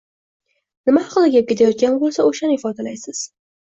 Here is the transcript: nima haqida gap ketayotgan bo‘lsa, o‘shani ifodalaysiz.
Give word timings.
nima 0.85 1.03
haqida 1.03 1.31
gap 1.37 1.51
ketayotgan 1.53 2.03
bo‘lsa, 2.03 2.29
o‘shani 2.35 2.61
ifodalaysiz. 2.63 3.27